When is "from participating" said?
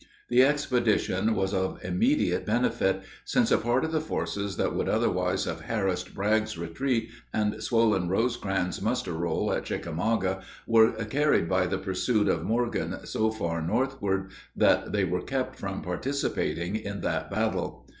15.59-16.75